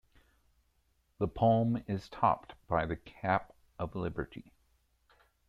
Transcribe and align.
The 1.19 1.27
palm 1.27 1.83
is 1.87 2.09
topped 2.09 2.55
by 2.67 2.87
the 2.87 2.95
Cap 2.95 3.53
of 3.77 3.95
Liberty. 3.95 4.51